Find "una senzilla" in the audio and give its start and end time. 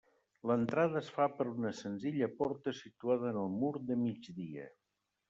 1.49-2.29